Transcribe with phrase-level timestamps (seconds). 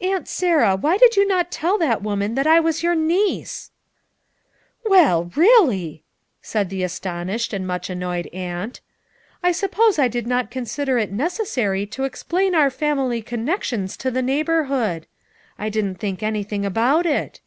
[0.00, 3.70] "Aunt Sarah, why did you not tell that woman that I was your niece
[4.84, 6.02] V 9 "Well, really!"
[6.40, 8.80] said the astonished and much annoyed aunt.
[9.42, 14.22] "I suppose I did not consider it necessary to explain our family connections to the
[14.22, 15.06] neighborhood.
[15.58, 17.42] I didn't think anything about it.